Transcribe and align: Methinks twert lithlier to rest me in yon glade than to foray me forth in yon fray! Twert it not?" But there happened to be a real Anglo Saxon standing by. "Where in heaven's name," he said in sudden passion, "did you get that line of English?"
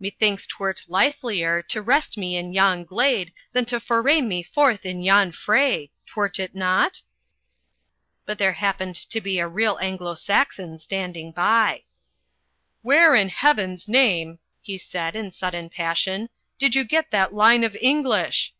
Methinks 0.00 0.44
twert 0.44 0.84
lithlier 0.88 1.62
to 1.68 1.80
rest 1.80 2.18
me 2.18 2.36
in 2.36 2.52
yon 2.52 2.84
glade 2.84 3.32
than 3.52 3.64
to 3.66 3.78
foray 3.78 4.20
me 4.20 4.42
forth 4.42 4.84
in 4.84 5.00
yon 5.00 5.30
fray! 5.30 5.92
Twert 6.04 6.40
it 6.40 6.52
not?" 6.52 7.02
But 8.26 8.38
there 8.38 8.54
happened 8.54 8.96
to 8.96 9.20
be 9.20 9.38
a 9.38 9.46
real 9.46 9.78
Anglo 9.80 10.16
Saxon 10.16 10.80
standing 10.80 11.30
by. 11.30 11.84
"Where 12.82 13.14
in 13.14 13.28
heaven's 13.28 13.86
name," 13.86 14.40
he 14.60 14.78
said 14.78 15.14
in 15.14 15.30
sudden 15.30 15.70
passion, 15.70 16.28
"did 16.58 16.74
you 16.74 16.82
get 16.82 17.12
that 17.12 17.32
line 17.32 17.62
of 17.62 17.76
English?" 17.80 18.52